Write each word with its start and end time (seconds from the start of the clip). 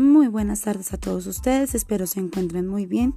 Muy 0.00 0.28
buenas 0.28 0.62
tardes 0.62 0.94
a 0.94 0.96
todos 0.96 1.26
ustedes, 1.26 1.74
espero 1.74 2.06
se 2.06 2.20
encuentren 2.20 2.66
muy 2.66 2.86
bien. 2.86 3.16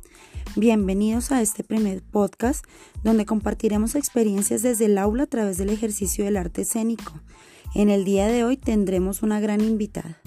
Bienvenidos 0.57 1.31
a 1.31 1.41
este 1.41 1.63
primer 1.63 2.02
podcast 2.02 2.65
donde 3.05 3.25
compartiremos 3.25 3.95
experiencias 3.95 4.63
desde 4.63 4.88
el 4.88 4.97
aula 4.97 5.23
a 5.23 5.27
través 5.27 5.57
del 5.57 5.69
ejercicio 5.69 6.25
del 6.25 6.36
arte 6.36 6.64
escénico. 6.64 7.14
En 7.73 7.89
el 7.89 8.04
día 8.04 8.27
de 8.27 8.43
hoy 8.43 8.57
tendremos 8.57 9.23
una 9.23 9.39
gran 9.39 9.61
invitada. 9.61 10.19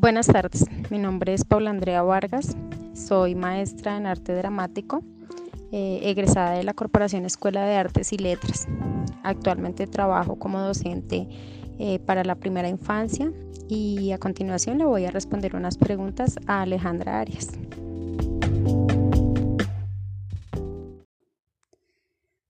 Buenas 0.00 0.28
tardes, 0.28 0.64
mi 0.88 0.96
nombre 0.96 1.34
es 1.34 1.44
Paula 1.44 1.68
Andrea 1.68 2.00
Vargas, 2.02 2.56
soy 2.94 3.34
maestra 3.34 3.98
en 3.98 4.06
arte 4.06 4.32
dramático, 4.32 5.02
eh, 5.72 6.00
egresada 6.04 6.52
de 6.52 6.64
la 6.64 6.72
Corporación 6.72 7.26
Escuela 7.26 7.66
de 7.66 7.76
Artes 7.76 8.14
y 8.14 8.16
Letras. 8.16 8.66
Actualmente 9.22 9.86
trabajo 9.86 10.38
como 10.38 10.58
docente 10.58 11.28
eh, 11.78 11.98
para 11.98 12.24
la 12.24 12.34
primera 12.34 12.70
infancia 12.70 13.30
y 13.68 14.12
a 14.12 14.18
continuación 14.18 14.78
le 14.78 14.86
voy 14.86 15.04
a 15.04 15.10
responder 15.10 15.54
unas 15.54 15.76
preguntas 15.76 16.36
a 16.46 16.62
Alejandra 16.62 17.20
Arias. 17.20 17.48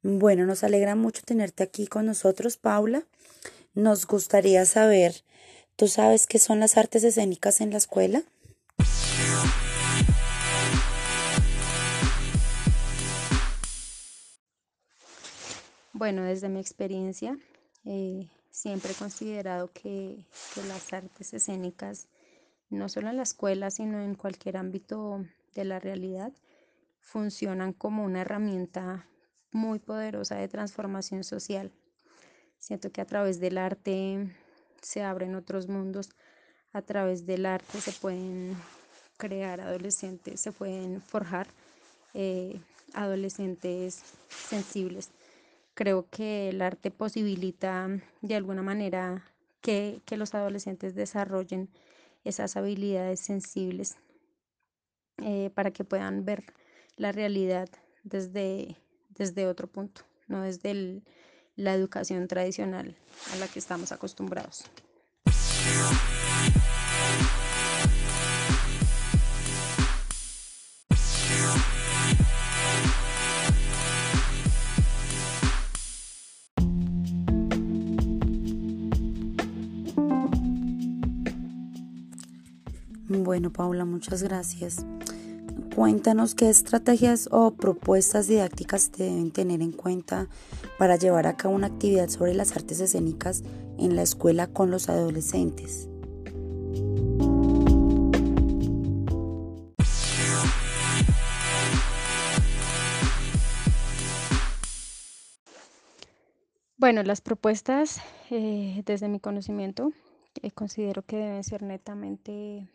Bueno, 0.05 0.47
nos 0.47 0.63
alegra 0.63 0.95
mucho 0.95 1.23
tenerte 1.27 1.65
aquí 1.65 1.89
con 1.89 2.07
nosotros, 2.07 2.59
Paula. 2.59 3.03
Nos 3.75 4.07
gustaría 4.07 4.65
saber 4.67 5.25
¿Tú 5.81 5.89
sabes 5.89 6.27
qué 6.27 6.39
son 6.39 6.61
las 6.61 6.77
artes 6.77 7.05
escénicas 7.05 7.63
en 7.63 7.71
la 7.71 7.79
escuela? 7.79 8.23
Bueno, 15.95 16.23
desde 16.25 16.51
mi 16.51 16.61
experiencia, 16.61 17.39
eh, 17.87 18.29
siempre 18.51 18.93
he 18.93 18.95
considerado 18.95 19.73
que, 19.73 20.27
que, 20.55 20.63
las 20.65 20.93
artes 20.93 21.33
escénicas, 21.33 22.09
no 22.69 22.91
solo 22.91 23.09
en 23.09 23.17
la 23.17 23.23
escuela, 23.23 23.71
sino 23.71 24.03
en 24.03 24.17
cualquier 24.17 24.59
ámbito 24.59 25.25
de 25.55 25.65
la 25.65 25.79
realidad, 25.81 26.35
funcionan 27.01 27.73
como 27.73 28.05
una 28.05 28.21
herramienta 28.21 29.09
muy 29.51 29.79
poderosa 29.79 30.37
de 30.37 30.47
transformación 30.47 31.25
social. 31.25 31.73
Siento 32.59 32.93
que 32.93 33.01
a 33.01 33.07
través 33.07 33.41
del 33.41 33.57
arte 33.57 34.29
se 34.83 35.03
abren 35.03 35.35
otros 35.35 35.69
mundos 35.69 36.11
a 36.73 36.83
través 36.83 37.27
del 37.27 37.47
arte, 37.47 37.81
se 37.81 37.93
pueden 37.93 38.57
crear 39.17 39.61
adolescentes, 39.61 40.41
se 40.41 40.53
pueden 40.53 41.01
forjar 41.03 41.47
eh, 42.15 42.61
adolescentes 42.95 44.03
sensibles. 44.29 45.11
Creo 45.75 46.07
que 46.11 46.49
el 46.49 46.63
arte 46.63 46.91
posibilita 46.91 47.89
de 48.21 48.35
alguna 48.35 48.63
manera 48.63 49.25
que, 49.61 50.01
los 50.17 50.35
adolescentes 50.35 50.95
desarrollen 50.95 51.69
esas 52.25 52.57
habilidades 52.57 53.21
sensibles 53.21 53.97
eh, 55.19 55.51
para 55.55 55.71
que 55.71 55.85
puedan 55.85 56.25
ver 56.25 56.45
la 56.97 57.13
realidad 57.13 57.69
desde, 58.03 58.77
desde 59.11 59.47
otro 59.47 59.69
punto, 59.69 60.03
no 60.29 60.43
desde 60.43 60.71
el, 60.71 61.03
la 61.61 61.75
educación 61.75 62.27
tradicional 62.27 62.97
a 63.33 63.37
la 63.37 63.47
que 63.47 63.59
estamos 63.59 63.93
acostumbrados. 63.93 64.65
Bueno, 83.07 83.53
Paula, 83.53 83.85
muchas 83.85 84.23
gracias. 84.23 84.87
Cuéntanos 85.81 86.35
qué 86.35 86.51
estrategias 86.51 87.27
o 87.33 87.53
propuestas 87.53 88.29
didácticas 88.29 88.93
deben 88.93 89.31
tener 89.31 89.63
en 89.63 89.73
cuenta 89.73 90.29
para 90.79 90.97
llevar 90.97 91.27
a 91.27 91.39
cabo 91.39 91.55
una 91.55 91.69
actividad 91.69 92.11
sobre 92.11 92.35
las 92.35 92.55
artes 92.55 92.81
escénicas 92.81 93.43
en 93.79 93.97
la 93.97 94.03
escuela 94.03 94.47
con 94.47 94.71
los 94.71 94.91
adolescentes. 94.91 95.89
Bueno, 106.77 107.03
las 107.05 107.23
propuestas, 107.23 108.03
eh, 108.29 108.83
desde 108.85 109.09
mi 109.09 109.19
conocimiento, 109.19 109.93
eh, 110.43 110.51
considero 110.51 111.01
que 111.07 111.17
deben 111.17 111.43
ser 111.43 111.63
netamente 111.63 112.69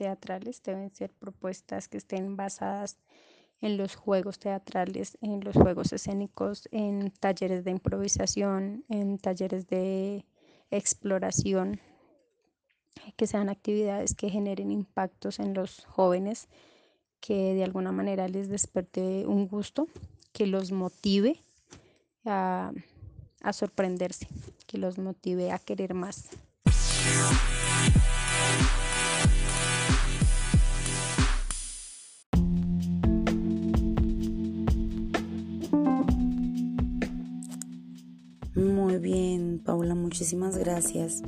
teatrales, 0.00 0.62
deben 0.62 0.90
ser 0.94 1.10
propuestas 1.10 1.86
que 1.86 1.98
estén 1.98 2.34
basadas 2.34 2.96
en 3.60 3.76
los 3.76 3.96
juegos 3.96 4.38
teatrales, 4.38 5.18
en 5.20 5.44
los 5.44 5.54
juegos 5.54 5.92
escénicos, 5.92 6.70
en 6.72 7.10
talleres 7.10 7.64
de 7.64 7.72
improvisación, 7.72 8.82
en 8.88 9.18
talleres 9.18 9.66
de 9.66 10.24
exploración, 10.70 11.80
que 13.18 13.26
sean 13.26 13.50
actividades 13.50 14.14
que 14.14 14.30
generen 14.30 14.70
impactos 14.70 15.38
en 15.38 15.52
los 15.52 15.84
jóvenes, 15.84 16.48
que 17.20 17.52
de 17.52 17.64
alguna 17.64 17.92
manera 17.92 18.26
les 18.26 18.48
desperte 18.48 19.26
un 19.26 19.48
gusto, 19.48 19.86
que 20.32 20.46
los 20.46 20.72
motive 20.72 21.42
a, 22.24 22.72
a 23.42 23.52
sorprenderse, 23.52 24.28
que 24.66 24.78
los 24.78 24.96
motive 24.96 25.52
a 25.52 25.58
querer 25.58 25.92
más. 25.92 26.30
Bien, 39.00 39.60
Paula, 39.64 39.94
muchísimas 39.94 40.56
gracias. 40.56 41.22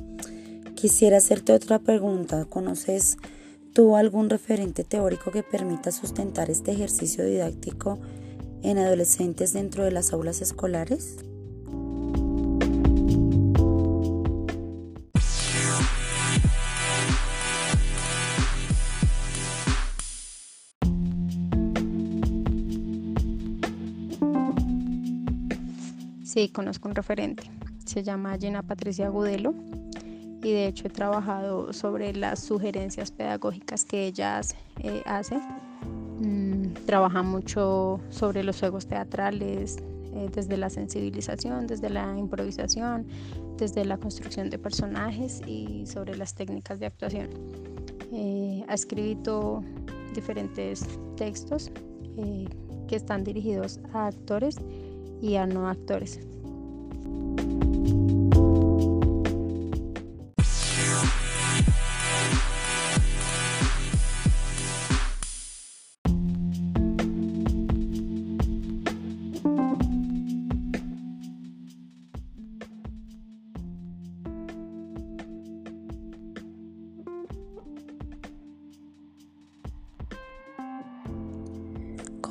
Quisiera 0.75 1.19
hacerte 1.19 1.53
otra 1.53 1.79
pregunta. 1.79 2.45
¿Conoces 2.45 3.17
tú 3.73 3.97
algún 3.97 4.31
referente 4.31 4.85
teórico 4.85 5.31
que 5.31 5.43
permita 5.43 5.91
sustentar 5.93 6.51
este 6.51 6.73
ejercicio 6.73 7.25
didáctico 7.25 7.99
en 8.63 8.79
adolescentes 8.79 9.53
dentro 9.53 9.85
de 9.85 9.93
las 9.93 10.13
aulas 10.13 10.41
escolares? 10.41 11.17
Sí, 26.33 26.49
conozco 26.49 26.89
un 26.89 26.95
referente. 26.95 27.43
Se 27.85 28.03
llama 28.03 28.39
Gina 28.39 28.63
Patricia 28.63 29.11
Gudelo 29.11 29.53
y 30.43 30.51
de 30.51 30.67
hecho 30.67 30.87
he 30.87 30.91
trabajado 30.91 31.75
sobre 31.75 32.15
las 32.15 32.41
sugerencias 32.41 33.11
pedagógicas 33.11 33.85
que 33.85 34.07
ella 34.07 34.39
hace. 34.39 34.57
Eh, 34.79 35.03
mm, 36.21 36.87
trabaja 36.87 37.23
mucho 37.23 38.01
sobre 38.09 38.45
los 38.45 38.59
juegos 38.59 38.87
teatrales, 38.87 39.77
eh, 40.15 40.31
desde 40.35 40.57
la 40.57 40.71
sensibilización, 40.71 41.67
desde 41.67 41.91
la 41.91 42.17
improvisación, 42.17 43.07
desde 43.59 43.85
la 43.85 43.99
construcción 43.99 44.49
de 44.49 44.59
personajes 44.59 45.43
y 45.47 45.85
sobre 45.85 46.17
las 46.17 46.35
técnicas 46.35 46.81
de 46.81 46.87
actuación. 46.87 47.29
Eh, 48.11 48.65
ha 48.69 48.73
escrito 48.73 49.63
diferentes 50.15 50.87
textos 51.15 51.71
que 52.89 52.97
están 52.97 53.23
dirigidos 53.23 53.81
a 53.93 54.07
actores 54.07 54.57
y 55.23 55.37
a 55.37 55.47
no 55.47 55.69
actores. 55.69 56.21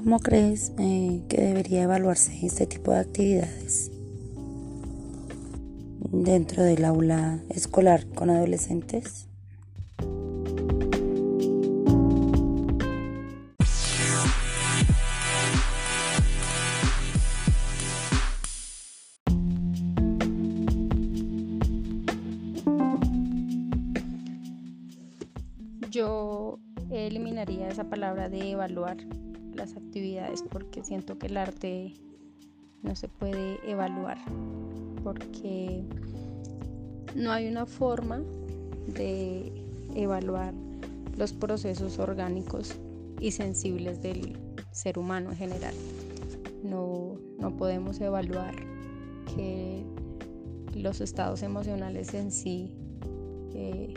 ¿Cómo 0.04 0.18
crees 0.18 0.74
eh, 0.80 1.22
que 1.30 1.40
debería 1.40 1.84
evaluarse 1.84 2.44
este 2.44 2.66
tipo 2.66 2.90
de 2.90 3.02
actividades 3.02 3.92
dentro 6.10 6.64
del 6.64 6.86
aula 6.86 7.40
escolar 7.50 8.08
con 8.08 8.32
adolescentes? 8.32 9.28
Yo 25.92 26.58
eliminaría 26.90 27.70
esa 27.70 27.84
palabra 27.84 28.30
de 28.30 28.50
evaluar 28.50 28.98
las 29.62 29.78
actividades 29.78 30.44
porque 30.50 30.84
siento 30.84 31.20
que 31.20 31.28
el 31.28 31.38
arte 31.38 31.94
no 32.82 32.96
se 32.96 33.08
puede 33.08 33.60
evaluar 33.70 34.18
porque 35.04 35.84
no 37.16 37.32
hay 37.32 37.48
una 37.48 37.68
forma 37.68 38.24
de 38.88 39.52
evaluar 39.94 40.56
los 41.16 41.34
procesos 41.34 42.00
orgánicos 42.00 42.76
y 43.20 43.30
sensibles 43.32 44.02
del 44.02 44.36
ser 44.72 44.98
humano 44.98 45.30
en 45.30 45.38
general. 45.38 45.76
No, 46.64 47.20
podemos 47.60 48.02
evaluar 48.02 48.56
que 49.36 49.84
los 50.74 51.02
estados 51.02 51.44
emocionales 51.44 52.16
en 52.16 52.32
sí 52.32 52.74
eh, 53.54 53.94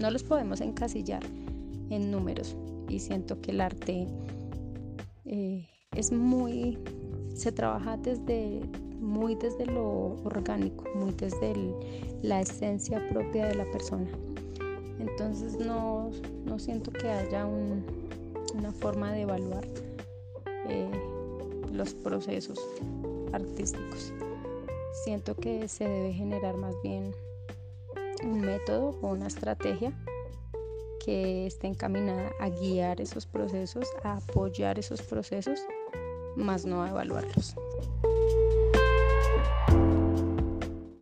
no 0.00 0.12
los 0.12 0.22
podemos 0.22 0.60
encasillar 0.60 1.24
en 1.90 2.12
números 2.12 2.56
y 2.88 3.00
siento 3.00 3.40
que 3.40 3.50
el 3.50 3.60
arte 3.60 4.06
eh, 5.32 5.66
es 5.96 6.12
muy 6.12 6.78
se 7.34 7.52
trabaja 7.52 7.96
desde 7.96 8.60
muy 9.00 9.34
desde 9.34 9.64
lo 9.64 10.16
orgánico 10.24 10.84
muy 10.94 11.12
desde 11.12 11.54
la 12.22 12.42
esencia 12.42 13.08
propia 13.08 13.48
de 13.48 13.54
la 13.54 13.64
persona. 13.70 14.10
Entonces 15.00 15.56
no, 15.56 16.10
siento 16.58 16.92
que 16.92 17.08
haya 17.08 17.46
una 17.46 18.72
forma 18.72 19.10
de 19.12 19.22
evaluar 19.22 19.66
eh, 20.68 20.90
los 21.72 21.94
procesos 21.94 22.60
artísticos. 23.32 24.12
Siento 25.04 25.34
que 25.34 25.66
se 25.66 25.88
debe 25.88 26.12
generar 26.12 26.58
más 26.58 26.74
bien 26.82 27.12
un 28.22 28.42
método 28.42 28.98
o 29.00 29.08
una 29.08 29.28
estrategia 29.28 29.92
que 31.04 31.46
esté 31.46 31.66
encaminada 31.66 32.32
a 32.38 32.48
guiar 32.48 33.00
esos 33.00 33.26
procesos, 33.26 33.86
a 34.04 34.18
apoyar 34.18 34.78
esos 34.78 35.02
procesos, 35.02 35.60
más 36.36 36.64
no 36.64 36.82
a 36.82 36.88
evaluarlos. 36.88 37.56